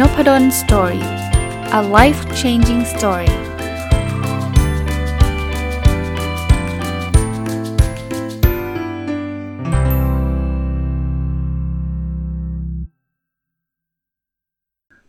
[0.00, 1.06] n o p a d o n Story
[1.78, 3.32] a life changing story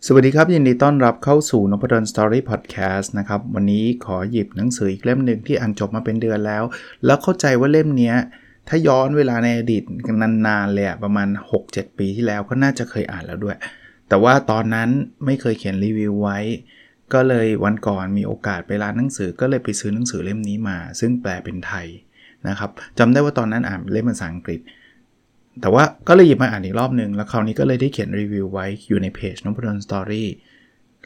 [0.05, 6.63] สวัสดีครับ ยินดีต้อนรับเข้าสู่นพดล Story Podcast นะครับ วันนี้ขอหยิบหนังสืออีกเล่มหนึ่งที่อ่านจบมาเป็นเดือนแล้ว
[7.05, 8.13] แล้วเข้าใจว่าเล่มนี้
[8.67, 9.83] ถ้าย้อนเวลาในอดีต
[10.21, 11.27] นานๆเลยประมาณ
[11.63, 13.57] 6-7 ปีที่แล้วก็น่าจะเคยอ่านแล้วด้วย
[14.09, 14.89] แต่ว่าตอนนั้น
[15.25, 16.39] ไม่เคยเขียนรีวิวไว้
[17.13, 21.87] ก็เลยวันก่อนมีโอกาสไปร้านหนังสือ ก็เลยไปซื้อหนังสือเล่มนี้มา ซึ่งแปลเป็นไทย
[22.47, 22.69] นะครับ
[22.99, 24.59] จำได้ว่าตอนนั้นอ่านเล่มภาษาอังกฤษ
[25.61, 30.29] แต่ว่าก็เลยหยิบมาอ่านอีกรอบหนึ่งแล้วคราวนี้ก็เลยได้เขียนรีวิวไว้อยู่ในเพจนพดลสตอรี่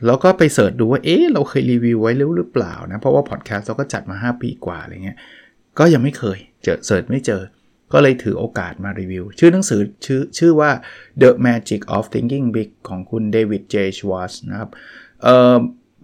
[0.05, 5.17] แล้วก็ไปเสิร์ชดูว่า เอ๊ะ เราเคยรีวิวไว้หรือเปล่านะ เพราะว่าพอดแคสต์เราก็จัดมา 5 ปีกว่าอะไรเงี้ย
[5.79, 7.41] ก็ยังไม่เคย เจอเสิร์ชไม่เจอ
[7.93, 10.71] ก็เลยถือโอกาสมารีวิว ชื่อหนังสือชื่อชื่อว่า
[11.21, 14.69] The Magic of Thinking Big ของคุณเดวิดเจชวอสนะครับ
[15.23, 15.57] เอ่อ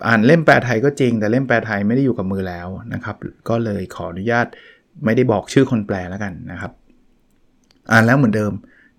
[0.07, 3.15] อ่านเล่มแปลไทยก็จริง แต่เล่มแปลไทยไม่ได้อยู่กับมือแล้วนะครับ
[3.49, 4.47] ก็เลยขออนุญาต
[5.05, 6.71] ไม่ได้บอกชื่อคนแปลแล้วกันนะครับ
[7.91, 8.53] อ่านแล้วเหมือนเดิม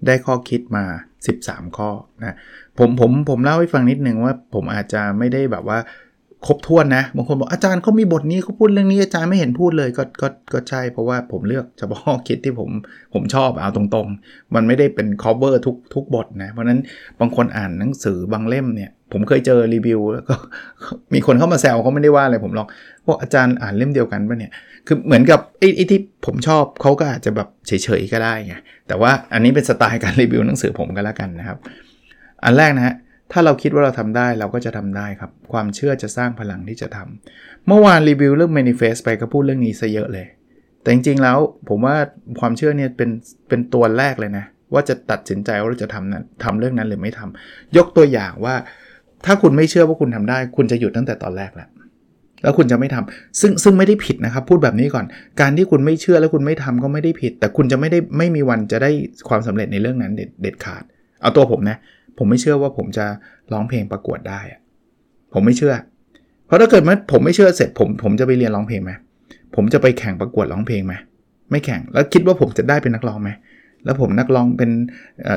[0.07, 0.85] ได้ข้อคิดมา
[1.31, 2.37] 13 ข้อนะ
[2.79, 5.79] ผมผมผมเล่าให้ฟังนิดนึงว่าผมอาจจะไม่ได้แบบว่า
[6.47, 12.71] ครบถ้วนนะบางคนบอกอาจารย์เขามีบทนี้เขาพูดเรื่องนี้อาจารย์ไม่เห็นพูดเลยก็ก็ก็ใช่เพราะว่าผมเลือกเฉพาะคิดที่ผม
[13.15, 16.81] ผมชอบเอาตรงๆ มันไม่ได้เป็น cover ทุกทุกบทนะ เพราะนั้น
[17.21, 20.35] บางคนอ่านหนังสือบางเล่มเนี่ย ผมเคยเจอรีวิวแล้วก็
[21.15, 22.69] มีคนเข้ามาแซวเขาไม่ได้ว่าอะไรผมหรอก
[23.07, 24.53] พวกอาจารย์อ่านเล่มเดียวกันปะเนี่ย
[24.87, 28.55] คือเหมือนกับไอ้ที่ผมชอบเขาก็อาจจะแบบเฉยๆก็ได้ไง
[28.89, 31.59] แต่ว่าอันนี้เป็นสไตล์การรีวิวหนังสือผมก็แล้วกันนะครับ
[32.45, 32.95] อันแรกนะฮะ
[33.33, 40.27] ถ้าเราคิดว่าเราทำได้เราก็จะทำได้ครับ ความเชื่อจะสร้างพลังที่จะทำเมื่อวานรีวิวเรื่อง manifest ไปก็พูดเรื่องนี้ซะเยอะเลย
[40.83, 41.97] แต่จริงๆแล้วผมว่า
[42.41, 43.11] ความเชื่อเนี่ยเป็น
[43.49, 48.55] เป็นตัวแรกเลยนะ ว่าจะตัดสินใจว่าเราจะทำนั้นทำเรื่องนั้นหรือไม่ทำยกตัวอย่างว่า
[49.27, 51.69] ถ้าคุณไม่เชื่อว่าคุณทำได้ คุณจะหยุดตั้งแต่ตอนแรกแล้ว
[52.43, 55.05] แล้วคุณจะไม่ทำซึ่งซึ่งไม่ได้ผิดนะครับ พูดแบบนี้ก่อน
[55.41, 58.91] การที่คุณไม่เชื่อแล้วคุณไม่ทำก็ไม่ได้ผิด แต่คุณจะไม่ได้ไม่มีวันจะได้
[59.29, 60.83] ความสำเร็จในเรื่องนั้นเด็ดเด็ดขาด
[61.23, 61.77] เอาตัวผมนะ
[62.19, 63.07] ผมไม่เชื่อว่าผมจะ
[63.53, 64.41] ร้องเพลงประกวดได้
[65.35, 65.75] ผมไม่เชื่อ
[66.47, 68.93] เพราะถ้าเกิดว่าผมไม่เชื่อเสร็จผมผมจะไปเรียนร้องเพลงไหม
[69.55, 70.95] ผมจะไปแข่งประกวดร้องเพลงไหม
[71.51, 73.31] ไม่แข่งแล้วคิดว่าผมจะได้เป็นนักร้องไหม
[73.85, 74.71] แล้วผมนักร้องเป็น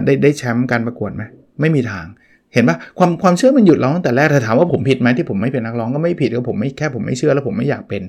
[0.06, 1.23] ได้ได้แชมป์การประกวดไหม
[1.62, 2.06] ไม่มีทาง
[2.53, 8.01] เห็นปะความความเชื่อมันหยุดร้องตั้งแต่แรกแต่ถามว่าผมผิดไหมที่ผมไม่เป็นนักร้องก็ไม่ผิดก็ผมไม่แค่ผมไม่เชื่อแล้วผมไม่อยากเป็น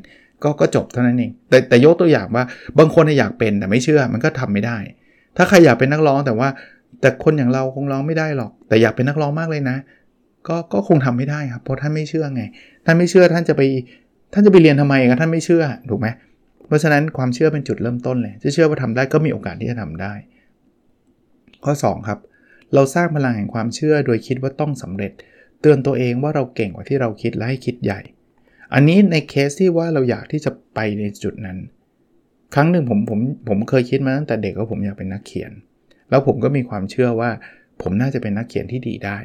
[0.42, 2.44] ก็ก็จบเท่านั้นเองแต่แต่ยกตัวอย่างว่า
[2.78, 4.76] บางคนอยากเป็นแต่ไม่เชื่อมันก็ทำไม่ได้
[5.37, 6.48] ถ้าใครอยากเป็นนักร้องแต่ว่า
[7.00, 9.77] แต่คนอย่างเราคงร้องไม่ได้หรอก แต่อยากเป็นนักร้องมากเลยนะ
[10.49, 12.43] ก็ก็คงทำไม่ได้ครับเพราะท่านไม่เชื่อไง
[12.84, 13.62] ท่านไม่เชื่อท่านจะไป
[14.33, 16.09] ท่านจะไปเรียนทำไมครับท่านไม่เชื่อถูกไหม
[16.66, 20.12] เพราะฉะนั้นความเชื่อเป็นจุดเริ่มต้นเลยจะเชื่อว่าทำได้ก็มีโอกาสที่จะทำได้
[21.65, 22.19] ข้อ 2 ครับ
[22.75, 25.12] เราสร้างพลังแห่งความเชื่อโดยคิดว่าต้องสำเร็จ
[25.61, 28.00] เตือนตัวเองว่าเราเก่งกว่าที่เราคิดและให้คิดใหญ่
[28.75, 31.59] อันนี้ในเคสที่ว่าเราอยากที่จะไปในจุดนั้น
[32.55, 35.53] ครั้งหนึ่งผมผมผมเคยคิดมาตั้งแต่เด็กว่าผมอยากเป็นนักเขียน
[36.10, 37.31] แล้วผมก็มีความเชื่อว่า
[37.82, 39.19] ผมน่าจะเป็นนักเขียนที่ดีได้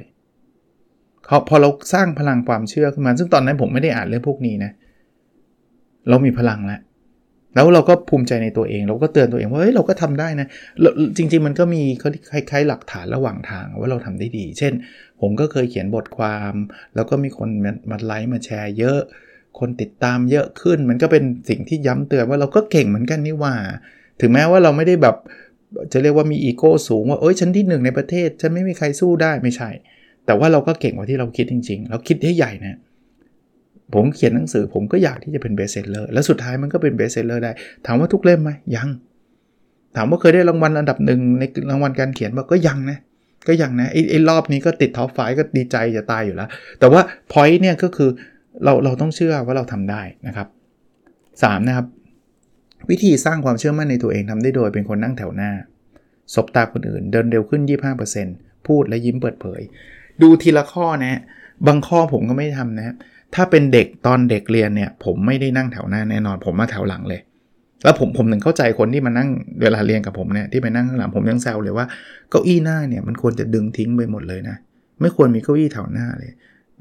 [1.47, 4.72] พอเราสร้างพลังความเชื่อขึ้นมา ซึ่งตอนนั้นผมไม่ได้อ่านเรื่องพวกนี้นะ
[6.09, 6.79] เรามีพลังแล้ว
[7.56, 10.47] แล้วเราก็ภูมิใจในตัวเอง เราก็เตือนตัวเองว่า เฮ้ย เราก็ทำได้นะ
[11.18, 11.81] จริง ๆ มันก็มี
[12.31, 14.74] คล้ายๆหลักฐานระหว่างทางว่าเราทำได้ดี เช่น
[15.22, 16.53] ผมก็เคยเขียนบทความ
[16.95, 17.50] แล้วก็มีคน
[17.91, 19.00] มาไลค์มาแชร์เยอะ
[19.59, 23.53] คนติดตามเยอะขึ้น มันก็เป็นสิ่งที่ย้ำเตือนว่าเราก็เก่งเหมือนกันนี่ว่า
[24.22, 25.16] ถึงแม้ว่าเราไม่ได้แบบ
[25.92, 29.70] จะเรียกว่ามีอีโก้สูงว่าเอ้ยฉันที่หนึ่งในประเทศ ฉันไม่มีใครสู้ได้ไม่ใช่
[30.26, 32.80] แต่ว่าเราก็เก่งกว่าที่เราคิดจริง ๆ เราคิดให้ใหญ่นะ
[33.94, 37.52] ผมเขียนหนังสือผมก็อยากที่จะเป็น bestseller แล้วสุดท้ายมันก็เป็น bestseller ได้
[37.86, 38.90] ถามว่าทุกเล่มไหมยัง
[39.96, 42.98] ถามว่าเคยได้รางวัลอันดับหนึ่งในรางวัลการเขียนบอกก็ยังนะ
[43.48, 46.50] ก็ยังนะไอ้รอบนี้ก็ติด top five ก็ดีใจจะตายอยู่แล้ว
[46.80, 48.09] แต่ว่า point เนี่ยก็คือ
[48.64, 50.48] เราเราต้องเชื่อว่าเราทำได้นะครับ
[51.04, 51.86] 3นะครับ
[52.90, 55.51] วิธีสร้างความเชื่อมั่นในตัวเองทำได้โดยเป็นคนนั่งแถวหน้า
[56.33, 57.62] สบตาคนอื่น เดินเร็วขึ้น
[58.15, 59.62] 25%พูดและยิ้มเปิดเผย
[60.21, 61.21] ดูทีละข้อนะ
[61.68, 62.95] บางข้อผมก็ไม่ทำนะ
[63.36, 67.21] ถ้าเป็นเด็กตอนเด็กเรียนเนี่ย ผมไม่ได้นั่งแถวหน้าแน่นอน ผมมาแถวหลังเลย
[67.83, 69.30] แล้วผมผมถึงเข้าใจคนที่มานั่ง
[69.62, 71.86] เวลาเรียนกับผมเนี่ยที่ไปนั่งข้างหลังผมยังแซวเลยว่า
[72.30, 74.56] เก้าอี้หน้าเนี่ยมันควรจะดึงทิ้งไปหมดเลยนะ
[75.01, 76.31] ไม่ควรมีเก้าอี้แถวหน้าเลย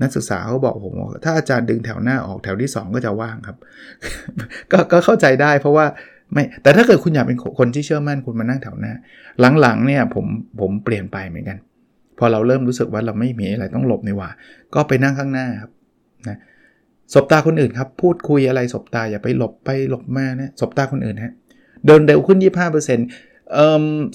[0.02, 3.56] นักศึกษาเขาบอกผมว่าถ้าอาจารย์ดึงแถวหน้าออกแถวที่ 2 ก็จะว่างครับ
[4.72, 5.86] ก็ก็เข้าใจได้เพราะว่า
[6.32, 8.92] ไม่แต่ถ้าเกิดคุณอยากเป็นคนที่เชื่อมั่นคุณมานั่งแถวหน้า
[9.60, 10.26] หลังๆเนี่ยผม
[10.60, 11.58] ผมเปลี่ยนไปเหมือนกัน
[12.18, 14.30] พอเราเริ่มรู้สึกว่าเราไม่มีอะไรต้องหลบในว่า
[14.74, 15.70] ก็ไปนั่งข้างหน้าครับ
[16.28, 16.38] นะ
[17.14, 21.34] สบตาคนอื่นครับ พูดคุยอะไรสบตาอย่าไปหลบไปหลบมานะสบตาคนอื่นฮะ
[21.86, 22.98] เดินเร็วขึ้น 25%เ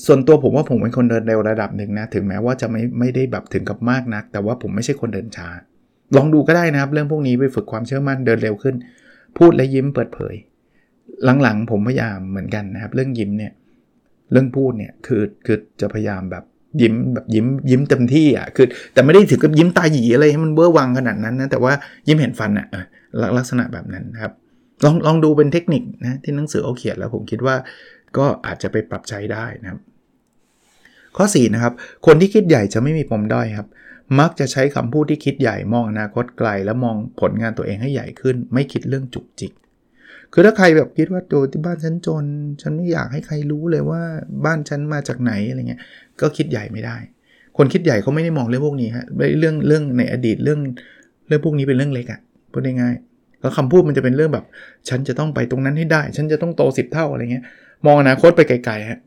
[0.06, 5.48] ส่วนตัวผมว่าผมเป็นคนเดินเร็วระดับหนึ่งนะ ถึงแม้ว่าจะไม่ไม่ได้แบบถึงกับมากนัก แต่ว่าผมไม่ใช่คนเดินช้า
[6.16, 8.76] ลองดูก็ได้นะครับ เรื่องพวกนี้ไปฝึกความเชื่อมั่นเดินเร็วขึ้น
[9.38, 10.36] พูดและยิ้มเปิดเผย
[11.44, 13.52] หลังๆ ผมพยายามเหมือนกันนะครับ เรื่องยิ้มเนี่ย
[14.32, 16.44] เรื่องพูดเนี่ยคือคือจะพยายามแบบ
[16.82, 21.74] ยิ้มแบบยิ้มยิ้มเต็มที่อะคือ แต่ไม่ได้ถึงกับยิ้มตาหยีอะไรให้มันเบ้อวังขนาดนั้นนะแต่ว่า
[22.08, 22.68] ยิ้มเห็นฟันอะ
[23.38, 24.32] ลักษณะแบบนั้นครับ
[24.86, 27.56] ลองลองดูเป็นเทคนิคนะที่หนังสือเอาเขียนแล้วผมคิดว่า
[28.18, 29.80] ก็อาจจะไปปรับใช้ได้นะครับ
[31.18, 31.74] ข้อ4นะครับ
[32.06, 33.68] คนที่คิดใหญ่จะไม่มีปมด้อยครับ
[34.20, 39.52] มักจะใช้คำพูดที่คิดใหญ่มองอนาคตไกล แล้วมองผลงานตัวเองให้ใหญ่ขึ้น ไม่คิดเรื่องจุกจิก
[40.34, 42.26] คือถ้าใครแบบคิดว่าโดที่บ้านฉันจน
[42.62, 44.02] ฉันไม่อยากให้ใครรู้เลยว่า
[44.46, 45.82] บ้านฉันมาจากไหนอะไรเงี้ย
[46.22, 46.98] ก็คิดใหญ่ไม่ได้
[47.58, 49.06] คนคิดใหญ่เขาไม่ได้มองเรื่องพวกนี้ฮะ
[49.40, 50.60] เรื่องเรื่องในอดีตเรื่อง
[51.28, 52.20] เรื่องพวกนี้เป็นเรื่องเล็กอะ่ะ
[52.52, 54.46] พูดง่ายๆแล้วคำพูดมันจะเป็นเรื่องแบบ
[54.90, 57.44] ฉันจะต้องไปตรงนั้นให้ได้ ฉันจะต้องโตสิบเท่าอะไรเงี้ย
[57.86, 59.00] มองอนาคตไปไกลๆฮะ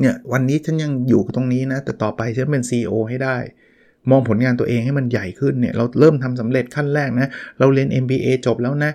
[0.00, 3.36] เนี่ยวันนี้ฉันยังอยู่ตรงนี้นะ แต่ต่อไปฉันเป็น CEO ให้ได้
[4.10, 8.90] มองผลงานตัวเองให้มันใหญ่ขึ้นเนี่ย เราเริ่มทำสำเร็จขั้นแรกนะ เราเรียน MBA จบแล้วนะ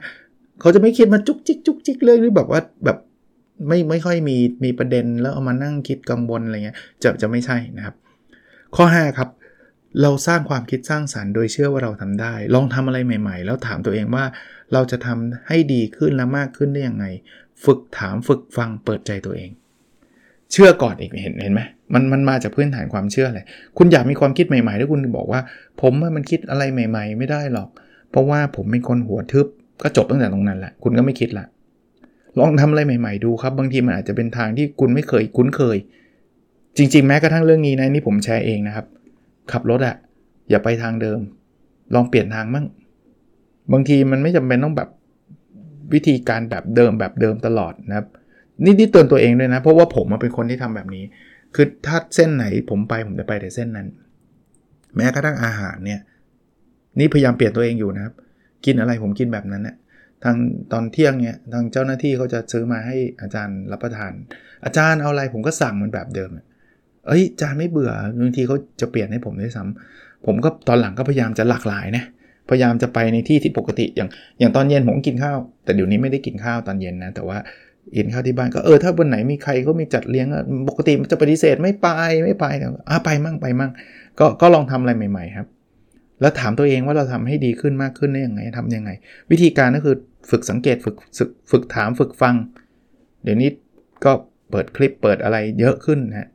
[0.61, 2.97] เขาจะไม่คิดมาจุกจิกจุกจิกเลยหรือแบบว่าแบบ
[3.67, 7.95] ไม่ไม่ค่อยมีมีประเด็นแล้วเอามานั่งคิดกังวลอะไรเงี้ยจะจะไม่ใช่นะครับ
[8.75, 9.29] ข้อ 5 ครับ
[10.01, 14.25] เราสร้างความคิดสร้างสารรค์โดยเชื่อว่าเราทำได้ ลองทำอะไรใหม่ ๆ แล้วถามตัวเองว่า
[14.73, 17.05] เราจะทำให้ดีขึ้นและมากขึ้นได้ยังไง
[17.65, 19.49] ฝึกถามฝึกฟังเปิดใจตัวเอง
[20.51, 21.61] เชื่อก่อนอีกเห็นเห็นไหม
[21.93, 23.45] มันมันมาจากพื้นฐานความเชื่อเลย
[23.77, 25.41] คุณอยากมีความคิดใหม่ๆถ้าคุณบอกว่า
[25.81, 27.69] ผมมันคิดอะไรใหม่ ๆ ไม่ได้หรอก
[28.11, 29.47] เพราะว่าผมเป็นคนหัวทึบ
[29.81, 31.45] ก็จบตั้งแต่ตรงนั้นแหละคุณก็ไม่คิดละ
[32.39, 35.77] ลองทำอะไรใหม่ ๆ ดูครับ บางทีมันอาจจะเป็นทางที่คุณไม่เคยคุ้นเคย
[36.77, 38.85] จริง ๆ แม้กระทั่งเรื่องนี้นะนี่ผมแชร์เองนะครับ
[39.51, 39.95] ขับรถอะ
[40.49, 41.19] อย่าไปทางเดิม
[41.95, 42.65] ลองเปลี่ยนทางมั่ง
[43.71, 44.89] บางทีมันไม่จำเป็นต้องแบบ
[45.93, 48.07] วิธีการแบบเดิมแบบเดิมตลอดนะครับ
[48.63, 51.03] นี่นี่เตือนตัวเองด้วยนะ เพราะว่าผมเป็นคนที่ทำแบบนี้
[51.55, 53.87] คือถ้าเส้นไหนผมไปผมจะไปแต่เส้นนั้น
[54.95, 55.99] แม้กระทั่งอาหารเนี่ย
[56.99, 58.13] นี่พยายามเปลี่ยนตัวเองอยู่นะครับ
[58.65, 59.75] กินอะไรผมกินแบบนั้นเนี่ย
[60.23, 60.35] ทาง
[60.71, 64.11] ตอนเที่ยงเนี่ยทางเจ้าหน้าที่เขาจะซื้อมาให้อาจารย์รับประทาน
[64.65, 66.29] อาจารย์เอาอะไรผมก็สั่งมันแบบเดิม
[67.07, 72.03] เอ้ยอาจารย์ไม่เบื่อบางทีเขาจะเปลี่ยนให้ผมด้วยซ้ำผมก็ตอนหลังก็พยายามจะหลากหลายนะ
[72.49, 74.09] พยายามจะไปในที่ที่ปกติอย่าง
[74.39, 77.37] อย่างตอนเย็นผมกินข้าว แต่เดี๋ยวนี้ไม่ได้กินข้าวตอนเย็นนะ แต่ว่า
[77.97, 80.27] กินข้าวที่บ้านก็เออถ้าวันไหนมีใครเขามีจัดเลี้ยง
[80.69, 81.87] ปกติมันจะปฏิเสธไม่ไป
[82.23, 82.45] ไม่ไป
[82.89, 83.71] อะไปมั่งไปมั่ง
[84.19, 85.47] ก็ก็ลองทำอะไรใหม่ ๆ ครับ
[86.21, 88.91] แล้วถามตัวเองว่าเราทำให้ดีขึ้นมากขึ้นได้ยังไงทำยังไง
[89.31, 89.95] วิธีการก็คือ
[90.31, 92.35] ฝึกสังเกตฝึกฝึกฝึกถามฝึกฟัง
[93.23, 93.49] เดี๋ยวนี้
[94.05, 94.11] ก็
[94.51, 96.29] เปิดคลิปเปิดอะไรเยอะขึ้นนะ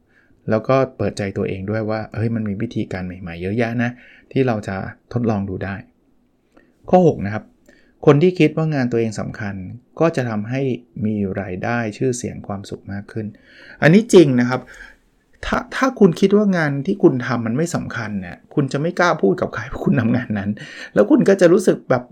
[0.51, 3.91] แล้วก็เปิดใจตัวเองด้วยว่าเฮ้ยมันมีวิธีการใหม่ ๆ เยอะแยะนะ
[4.33, 4.77] ที่เราจะ
[5.13, 5.75] ทดลองดูได้
[6.91, 7.45] ข้อ6นะครับ
[8.07, 9.55] คนที่คิดว่างานตัวเองสำคัญ
[10.01, 10.61] ก็จะทำให้
[11.07, 13.27] มีรายได้ชื่อเสียงความสุขมากขึ้น
[13.83, 14.61] อันนี้จริงนะครับ
[15.47, 20.51] ถ้าถ้าคุณคิดว่างานที่คุณทำมันไม่สำคัญเนี่ยคุณจะไม่กล้าพูดกับใครว่าคุณทำงานนั้น
[20.95, 22.03] แล้วคุณก็จะรู้สึกแบบ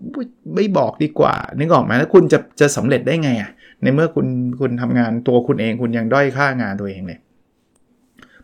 [0.55, 3.51] ไม่บอกดีกว่านึกออกไหมแล้วคุณจะจะสำเร็จได้ไงอะ
[3.83, 4.27] ในเมื่อคุณ
[4.61, 7.19] คุณทำงานตัวคุณเอง คุณยังด้อยค่างานตัวเองเลย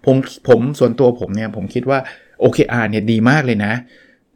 [0.05, 0.17] ผม
[0.49, 1.99] ผมส่วนตัวผมเนี่ยผมคิดว่า
[2.43, 3.73] OKR เนี่ยดีมากเลยนะ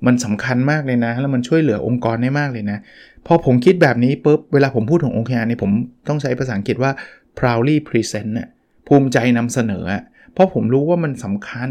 [0.06, 2.78] มันสำคัญมากเลยนะ แล้วมันช่วยเหลือองค์กรได้มากเลยนะ
[3.26, 5.70] พอผมคิดแบบนี้ปุ๊บ เวลาผมพูดถึง OKR เนี่ยผม
[6.08, 6.92] ต้องใช้ภาษาอังกฤษว่า
[7.38, 8.48] proudly present น่ย
[8.86, 9.84] ภูมิใจนำเสนอ
[10.32, 11.70] เพราะผมรู้ว่ามันสำคัญ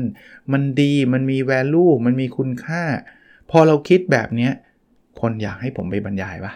[0.53, 2.83] มันดี มันมี value มันมีคุณค่า
[3.51, 4.49] พอเราคิดแบบนี้
[5.21, 6.53] คนอยากให้ผมไปบรรยายปะ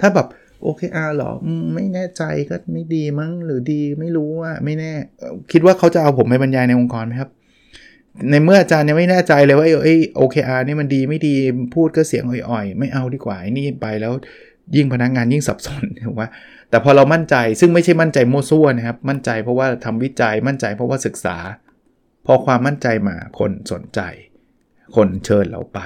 [0.00, 0.26] ถ้าแบบ
[0.62, 1.32] โอเคอาร์หรอ
[1.74, 4.92] ไม่แน่ใจก็ไม่ดีมั้ง หรือดีไม่รู้ว่าไม่แน่
[5.52, 7.30] คิดว่าเขาจะเอาผมไปบรรยายในองค์กรไหมครับ
[8.30, 11.34] ในเมื่ออาจารย์ยังไม่แน่ใจเลยว่าไอ้โอเคอาร์นี่มันดีไม่ดี
[11.74, 14.12] พูดก็เสียงอ่อยๆ ไม่เอาดีกว่านี่ไปแล้ว
[14.76, 16.22] ยิ่งพนักงงานยิ่งสับสนถูกไหม
[16.70, 21.36] แต่พอเรามั่นใจซึ่งไม่ใช่มั่นใจโม้ซั่วนะครับ มั่นใจเพราะว่าทำวิจัยมั่นใจเพราะว่าศึกษา
[22.26, 24.00] พอความมั่นใจมาคนสนใจ
[24.96, 25.80] คนเชิญเราไป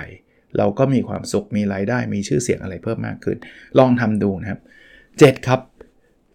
[0.59, 3.37] เราก็มีความสุขมีรายได้มีชื่อเสียงอะไรเพิ่มมากขึ้น
[3.79, 4.61] ลองทำดูนะครับ
[5.03, 5.61] 7 ครับ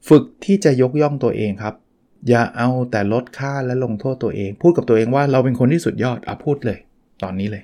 [0.10, 1.76] ฝึกที่จะยกย่องตัวเองครับ
[2.28, 6.80] อย่าเอาแต่ลดค่าและลงโทษตัวเอง พูดกับตัวเองว่าเราเป็นคนที่สุดยอดอะพูดเลย
[7.24, 7.64] ตอนนี้เลย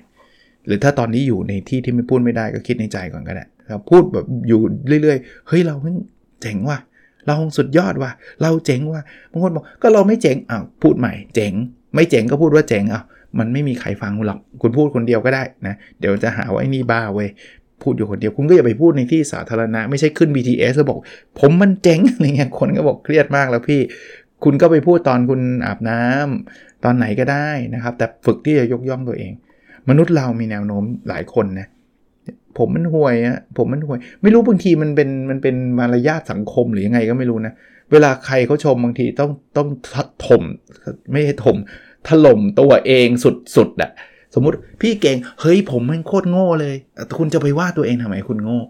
[0.66, 4.60] หรือถ้าตอนนี้อยู่ในที่ที่ไม่พูดไม่ได้ก็คิดในใจก่อนก็ได้ครับพูดแบบอยู่
[5.02, 5.96] เรื่อยๆ เฮ้ยเราเพิ่ง
[6.42, 6.78] เจ๋งว่ะ
[7.26, 8.10] เราสุดยอดว่ะ
[8.42, 11.52] เราเจ๋งว่ะบางคนบอกก็เราไม่เจ๋งอ้าวพูดใหม่เจ๋ง
[11.94, 13.04] ไม่เจ๋งก็พูดว่าเจ๋งอ้าว
[13.38, 17.28] มันไม่มีใครฟังคุณหรอกคุณพูดคนเดียวก็ได้นะเดี๋ยวจะหาว่าไอ้นี่บ้าเว้ย
[17.82, 20.98] พูดอยู่คนเดียวคุณก็อย่าไปพูดในที่สาธารณะ ไม่ใช่ขึ้น BTS แล้วบอก
[21.40, 23.80] ผมมันเจ๋งอะไรเงี้ยคนก็บอกเครียดมากแล้วพี่
[24.44, 29.32] คุณก็ไปพูดตอนคุณอาบน้ำตอนไหนก็ได้นะครับ แต่ฝึกที่จะยกย่องตัวเอง
[29.88, 31.68] มนุษย์เรามีแนวโน้มหลายคนนะ
[32.58, 37.52] ผมมันห่วยอะผมมันห่วย ไม่รู้บางทีมันเป็นมันเป็นมารยาทสังคมหรือยังไงก็ไม่รู้นะ
[37.92, 39.68] เวลาใครเขาชมบางทีต้องต้อง
[40.26, 40.42] ถม
[41.12, 41.56] ไม่ใช่ถม
[42.08, 43.08] ถล่มตัวเอง
[43.56, 43.90] สุดๆอะ
[44.34, 46.74] สมมุติพี่เก่งเฮ้ยผมมันโคตรโง่เลย
[47.18, 48.60] คุณจะไปว่าตัวเองทำไมคุณโง่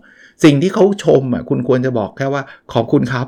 [0.44, 2.42] สิ่งที่เขาชมอะคุณควรจะบอกแค่ว่า
[2.73, 3.26] ขอบคุณครับ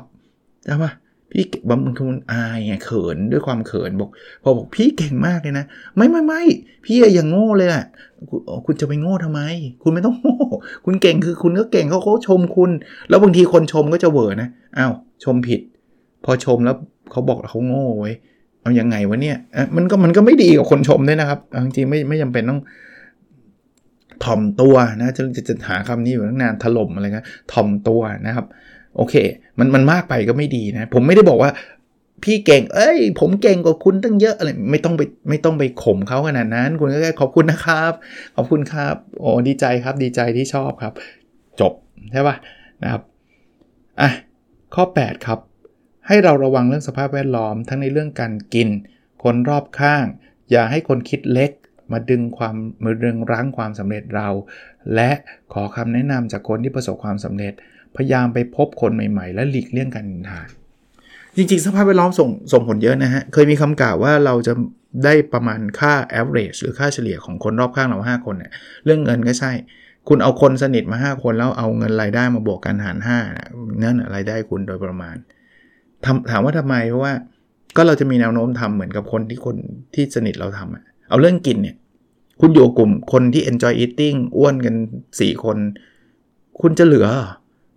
[0.65, 0.91] ใช่ปะ
[1.31, 4.09] พี่บางคนอายไงเขินด้วยความเขินบอก
[4.43, 6.41] พอบอกพี่เก่งมากเลยนะ ไม่ไม่ไม่
[6.85, 7.85] พี่อย่างโง่เลยอะ
[8.65, 9.41] คุณจะไปโง่ทำไม
[9.83, 10.37] คุณไม่ต้องโง่
[10.85, 12.71] คุณเก่งคือคุณก็เก่งเขาเขาชมคุณ
[13.09, 14.93] แล้วบางทีคนชมก็จะเวอร์นะอ้าว
[15.23, 15.61] ชมผิด
[16.25, 16.75] พอชมแล้ว
[17.11, 18.11] เขาบอกเขาโง่ไว้
[18.61, 19.37] เอาอยัางไงวะเนี่ย
[19.75, 22.61] มันก็มันก็ไม่ดีกับคนชมด้วยนะครับจริงๆไม่ไม่จำเป็นต้อง
[24.25, 28.45] ถ่อมตัวนะจะจะจะหาคำนี้อยู่ตั้งนานถล่มอะไรกันถ่อมตัวนะครับ
[28.99, 29.15] โอเค
[29.59, 31.51] มันมันมากไปก็ไม่ดีนะ ผมไม่ได้บอกว่า
[32.23, 37.93] พี่เก่ง เอ้ย ผมเก่งกว่าคุณตั้งเยอะอะไร ไม่ต้องไปไม่ต้องไปข่มเขาขนาดนั้น คุณก็แค่ขอบคุณนะครับ
[38.35, 40.93] ขอบคุณครับ โอ้ดีใจครับ ดีใจที่ชอบครับ
[41.59, 41.73] จบ
[42.11, 42.35] ใช่ปะ
[42.83, 43.01] นะครับ
[44.01, 44.09] อะ
[44.75, 45.39] ข้อ 8 ครับ
[46.07, 48.69] ให้เราระวังเรื่องสภาพแวดล้อมทั้งในเรื่องการกิน
[49.23, 50.05] คนรอบข้าง
[50.51, 51.51] อย่าให้คนคิดเล็ก
[51.91, 54.29] มาดึงความมาดึงรั้งความสำเร็จเรา
[54.95, 55.11] และ
[55.53, 57.53] ขอคำแนะนำจากคนที่ประสบความสำเร็จ
[57.99, 60.39] พยายามไปพบคนใหม่ ๆ และหลีกเลี่ยงการนินทา
[61.35, 64.53] จริง ๆ สภาพแวดล้อมส่งส่งผลเยอะนะฮะ เคยมีคำกล่าวว่าเราจะ
[65.05, 68.51] ได้ประมาณค่า average หรือค่าเฉลี่ยของคนรอบข้างเรา 5 คนเนี่ย
[68.85, 69.51] เรื่องเงินก็ใช่
[70.07, 72.97] คุณเอาคนสนิทมา 5 คนแล้วเอาเงินรายได้มาบวกกันหาร
[73.39, 75.15] 5นั่นรายได้คุณโดยประมาณ
[76.31, 77.13] ถามว่าทำไมเพราะว่า
[77.77, 79.55] ก็เราจะมีแนวโน้มทำเหมือนกับคนที่คน
[79.93, 81.75] ที่สนิทเราทำอะเอาเรื่องกินเนี่ย
[82.41, 84.75] คุณอยู่กลุ่มคนที่ enjoy eating อ้วนกัน
[85.09, 85.57] 4 คน
[86.61, 87.07] คุณจะเหลือ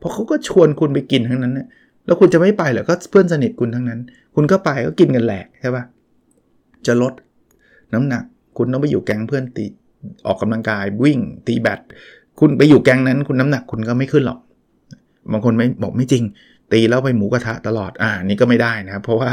[0.02, 1.68] เพราะเขาก็ชวนคุณไปกินทั้งนั้นเนี่ย
[2.06, 4.00] แล้วคุณจะไม่ไปเหรอก็เพื่อนสนิทคุณทั้งนั้น
[4.34, 5.84] คุณก็ไปก็กินกันแหลกใช่ปะ
[6.86, 7.12] จะลด
[7.94, 8.22] น้ำหนัก
[8.56, 9.64] คุณต้องไปอยู่แก๊งเพื่อนตี
[10.26, 11.80] ออกกำลังกายวิ่ง ตีแบด
[12.40, 14.38] คุณไปอยู่แก๊งนั้น คุณน้ำหนักคุณก็ไม่ขึ้นหรอก
[15.32, 16.24] บางคนไม่บอกไม่จริง
[16.72, 19.28] ตีแล้วไปหมูกระทะตลอดอ่านี่ก็ไม่ได้นะ เพราะว่า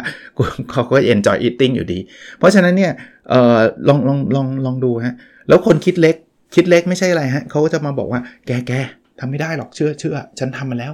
[0.71, 1.99] เขาก็ enjoy eating อยู่ดี
[2.37, 2.91] เพราะฉะนั้นเนี่ย
[3.29, 3.57] เออ
[3.87, 5.15] ลองลองลองลองดูฮะ
[5.47, 6.15] แล้วคนคิดเล็ก
[6.55, 8.73] คิดเล็กไม่ใช่อะไรฮะเขาก็จะมาบอกว่าแกแก
[9.19, 10.93] ทำไม่ได้หรอกเชื่อเชื่อฉันทำมาแล้ว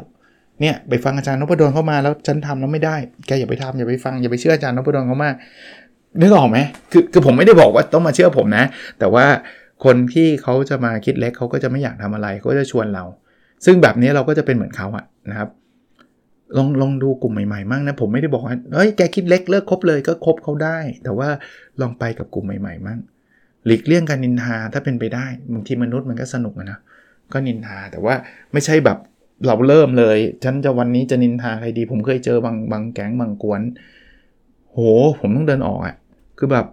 [0.62, 2.96] เนี่ยไปฟังอาจารย์นพดลเข้ามาแล้วฉันทำแล้วไม่ได้
[3.28, 5.36] แกอย่าไปทำอย่าไปฟังอย่าไปเชื่ออาจารย์นพดลเขามาก
[6.22, 6.58] นึกออกไหม
[6.92, 8.66] คือคือผมไม่ได้บอกว่าต้องมาเชื่อผมนะ
[9.00, 9.26] แต่ว่า
[9.86, 13.04] คนที่เขาจะมาคิดเล็กเขาก็จะไม่อยากทำอะไรเขาจะชวนเรา
[13.66, 15.50] ซึ่งแบบนี้เราก็จะเป็นเหมือนเขาอะนะครับ
[16.58, 21.30] ลองลองดูกลุ่มใหม่ๆมั่งนะผมไม่ได้บอกว่าเฮ้ยแกคิดเล็กเลิกคบเลยก็คบเขาได้ แต่ว่า
[21.82, 23.00] ลองไปกับกลุ่มใหม่ๆมั่ง
[23.66, 26.80] หลีกเลี่ยงการนินทาถ้าเป็นไปได้บางทีมนุษย์มันก็สนุกนะ
[27.34, 28.16] ก็นินทา แต่ว่า
[28.54, 28.98] ไม่ใช่แบบ
[29.46, 33.62] เราเริ่มเลย ฉันจะวันนี้จะนินทาใครดี ผมเคยเจอบางบางแก๊งบางกวน
[34.72, 34.78] โห
[35.20, 35.96] ผมต้องเดินออกอะ่ะ
[36.38, 36.66] คือแบบ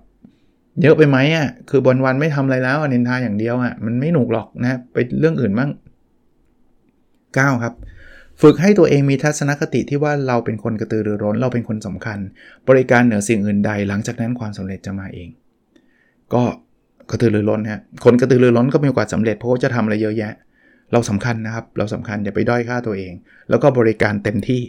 [0.82, 5.70] เยอะไปไหมอะ่ะ คือวันวันไม่ทำอะไรแล้วนินทาอย่างเดียวอะ่ะ มันไม่หนุกหรอกนะ ไปเรื่องอื่นบ้าง
[7.36, 7.74] 9 ครับ
[8.42, 12.18] ฝึกให้ตัวเองมีทัศนคติที่ว่าเราเป็นคนกระตือรือร้น เราเป็นคนสำคัญ
[12.68, 15.28] บริการเหนือสิ่งอื่นใด หลังจากนั้นความสำเร็จจะมาเอง
[16.34, 16.42] ก็
[17.10, 20.32] กระตือรือร้นฮะคนกระตือรือร้นก็มีโอกาสสาเร็จเพราะว่าจะทำอะไรเยอะแยะ
[20.92, 23.12] เราสำคัญนะครับ เราสำคัญอย่าไปด้อยค่าตัวเอง
[23.50, 24.62] แล้วก็บริการเต็มที่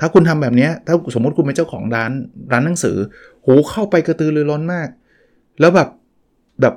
[0.00, 2.12] ถ้าคุณทำแบบนี้ถ้าสมมติคุณเป็นเจ้าของร้าน
[2.52, 2.96] ร้านหนังสือ
[3.42, 4.88] โหเข้าไปกระตือรือร้นมาก
[5.60, 5.88] แล้วแบบ
[6.60, 6.74] แบบ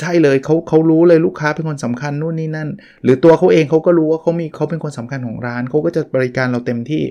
[0.00, 2.68] ใช่เลยเขาเขารู้เลยลูกค้าเป็นคนสำคัญนู่นนี่นั่น
[3.02, 7.02] หรือตัวเขาเองเขาก็รู้ว่าเขามีเขาเป็นคนสำคัญของร้านเขาก็จะบริการเราเต็มที่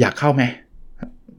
[0.00, 0.42] อยากเข้าไหม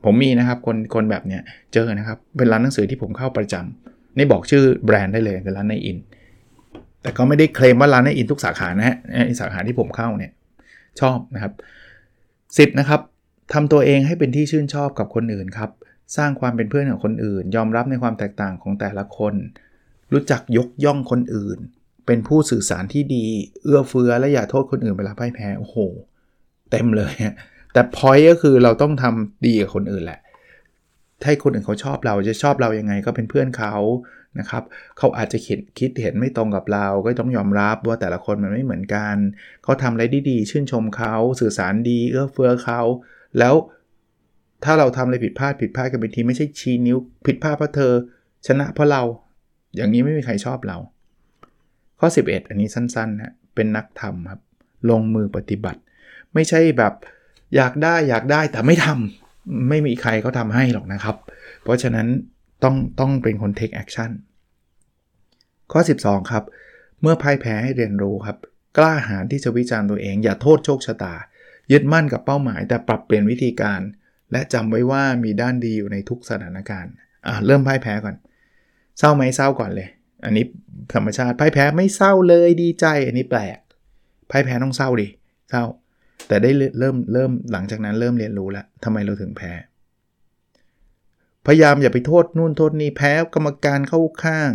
[0.06, 1.42] ผมมีนะครับคนคนแบบเนี้ย
[1.74, 5.98] เจอนะครับเป็นร้านหนังสือที่ผมเข้าประจำ นี่บอกชื่อแบรนด์ได้เลยเป็นร้านในอิน
[7.02, 8.98] แต่ก็ไม่ได้เคลมว่าร้านในอินทุกสาขานะฮะ
[9.40, 10.32] สาขาที่ผมเข้าเนี่ย
[11.00, 11.54] ชอบนะครับ
[12.58, 13.02] สิบนะครับ
[13.54, 15.70] ทำตัวเองให้เป็นที่ชื่นชอบกับคนอื่นครับ
[16.18, 19.34] สร้างความเป็นเพื่อนกับคนอื่น ยอมรับในความแตกต่างของแต่ละคน
[20.14, 21.58] รู้จักยกย่องคนอื่น
[22.06, 23.26] เป็นผู้สื่อสารที่ดี
[23.64, 25.78] เอื้อเฟื้อและอย่าโทษคนอื่นเวลาพ่ายแพ้โอ้โห
[26.72, 27.14] เต็มเลย
[27.74, 30.20] แต่พอยก็คือเราต้องทำดีกับคนอื่นแหละ
[31.26, 33.76] ให้คนอื่นเขาชอบเราจะชอบเรายังไงก็เป็นเพื่อนเขา
[34.40, 34.64] นะครับ
[34.98, 39.16] เขาอาจจะคิดคิดเห็นไม่ตรงกับเรา ก็ต้องยอมรับว่าแต่ละคนมันไม่เหมือนกัน
[39.64, 42.82] เขาทำอะไรดีๆ ชื่นชมเขาสื่อสารดีเอื้อเฟื้อเขา
[43.40, 43.56] แล้ว
[44.64, 47.94] ถ้าเราทำอะไรผิดพลาดผิดพลาดกันไปทีไม่ใช่ชี้นิ้วผิดพลาดเพราะเธอ
[48.48, 49.04] ชนะเพราะเรา
[49.76, 50.78] อย่างนี้ไม่มีใครชอบเรา
[52.00, 54.42] ข้อ 11 อันนี้สั้นๆนะเป็นนักทำครับ
[54.90, 55.80] ลงมือปฏิบัติ
[56.34, 56.94] ไม่ใช่แบบ
[57.56, 59.31] อยากได้อยากได้แต่ไม่ทำ
[59.70, 61.16] ไม่มีใครเขาทำให้หรอกนะครับ
[61.64, 62.08] เพราะฉะนั้น
[62.64, 64.12] ต้องต้องเป็นคน take action
[65.72, 66.44] ข้อ 12 ครับ
[67.02, 68.38] เมื่อพ่ายแพ้ให้เรียนรู้ครับ
[68.78, 71.14] กล้าหาญที่จะวิจารณ์ตัวเอง อย่าโทษโชคชะตา
[71.72, 73.82] ยึดมั่นกับเป้าหมาย แต่ปรับเปลี่ยนวิธีการ
[74.32, 76.94] และจำไว้ว่ามีด้านดีอยู่ในทุกสถานการณ์
[77.28, 78.16] อ่าเริ่มพ่ายแพ้ก่อน
[79.00, 79.90] เศร้าไหมเศร้าก่อนเลย
[80.26, 80.46] อันนี้
[80.94, 83.58] ธรรมชาติพ่ายแพ้ไม่เศร้าเลยดีใจ อันนี้แปลก
[84.32, 85.08] พ่ายแพ้ต้องเศร้าดิ
[85.50, 85.64] เศร้า
[86.32, 89.52] แต่ได้เริ่มเริ่มหลังจากนั้นเริ่มเรียนรู้แล้วทำไมเราถึงแพ้
[91.46, 94.52] พยายามอย่าไปโทษนู่นโทษนี่แพ้กรรมการเข้าข้าง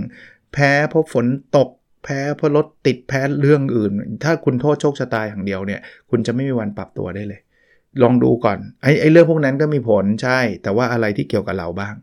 [0.52, 1.68] แพ้เพราะฝนตก
[2.04, 3.92] แพ้เพราะรถติดแพ้เรื่องอื่น
[4.24, 5.80] ถ้าคุณโทษโชคชะตาอย่างเดียวเนี่ย
[6.10, 7.40] คุณจะไม่มีวันปรับตัวได้เลย
[8.02, 11.94] ลองดูก่อนไอ้ไอ้เรื่องพวกนั้นก็มีผลใช่ แต่ว่าอะไรที่เกี่ยวกับเราบ้าง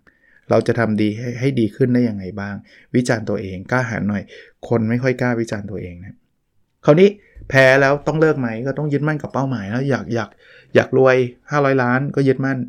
[0.50, 2.56] เราจะทำดีให้ให้ดีขึ้นได้ยังไงบ้าง
[2.96, 4.24] วิจารณ์ตัวเองกล้าหาญหน่อย
[4.68, 6.16] คนไม่ค่อยกล้าวิจารณ์ตัวเองนะ
[6.86, 7.10] คราวนี้
[7.50, 10.30] แพ้แล้วต้องเลิกไหมก็ต้องยึดมั่นกับเป้าหมายแล้วอยากอยาก
[10.76, 11.16] อยากรวย
[11.52, 12.60] 500 ล้านก็ยึดมั่น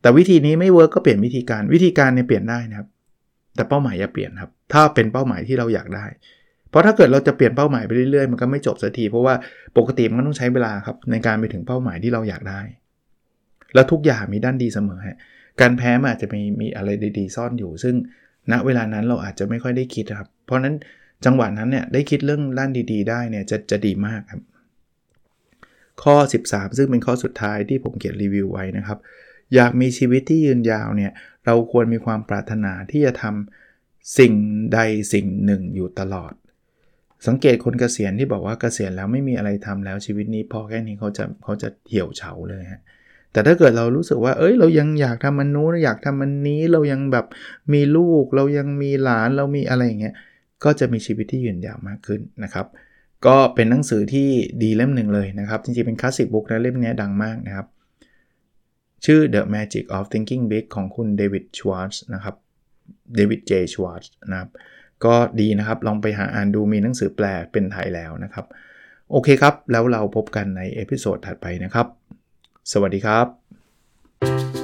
[0.00, 2.88] แต่วิธีนี้ไม่เวิร์กก็เปลี่ยนวิธีการวิธีการเนี่ยเปลี่ยนได้นะครับ
[3.56, 6.06] แต่เป้าหมายอย่าเปลี่ยนครับ ถ้าเป็นเป้าหมายที่เราอยากได้
[6.70, 9.34] เพราะถ้าเกิดเราจะเปลี่ยนเป้าหมายไปเรื่อยๆมันก็ไม่จบสักทีเพราะว่า
[9.76, 12.60] ปกติมันต้องใช้เวลาครับในการไปถึงเป้าหมายที่เราอยากได้
[13.74, 15.18] แล้วทุกอย่างมีด้านดีเสมอฮะ
[15.60, 16.88] การแพ้มันอาจจะมีมีอะไร
[17.18, 17.94] ดีๆ ซ่อนอยู่ ซึ่ง
[18.52, 20.74] ณเวลานั้นเราอาจจะไม่ค่อยได้คิดครับ เพราะนั้น
[21.24, 24.42] จังหวะนั้นเนี่ยได้คิดเรื่องด้านดีๆ ได้เนี่ยจะจะดีมากครับ
[26.02, 26.16] ข้อ
[26.46, 28.98] 13 ซึ่งเป็นข้อสุดท้ายที่ผมเขียนรีวิวไว้นะครับ
[29.54, 31.12] อยากมีชีวิตที่ยืนยาวเนี่ย
[31.46, 34.34] เราควรมีความปรารถนาที่จะทำสิ่ง
[34.74, 34.78] ใด
[35.12, 36.32] สิ่งหนึ่งอยู่ตลอด
[37.26, 42.82] สังเกตคนเกษียณที่บอกว่าเกษียณแล้วไม่มีอะไรทำแล้วชีวิตนี้พอแค่นี้เขาจะเขาจะเหี่ยวเฉาเลยฮะ
[43.32, 47.26] แต่ถ้าเกิดเรารู้สึกว่า เอ้ย เรายังอยากทำมันนู้นอยากทำมันนี้ เรายังแบบ
[47.72, 50.14] มีลูก เรายังมีหลาน เรามีอะไรอย่างเงี้ย
[50.64, 52.66] ก็จะมีชีวิตที่ยืนยาวมากขึ้นนะครับ
[53.26, 54.28] ก็เป็นหนังสือที่
[54.62, 57.66] ดีเล่มหนึ่งเลยนะครับ จริงๆ เป็นคลาสสิกบุ๊กนะเล่มนี้ดังมากนะครับ
[59.04, 62.34] ชื่อ The Magic of Thinking Big ของคุณเดวิดชวาร์ตนะครับ
[63.16, 64.50] David J Schwartz นะครับ
[65.04, 68.46] ก็ดีนะครับ ลองไปหาอ่านดูมีหนังสือแปลเป็นไทยแล้วนะครับ
[69.10, 71.86] โอเคครับ แล้วเราพบกันใน episode ถัดไปนะครับ
[72.72, 74.63] สวัสดีครับ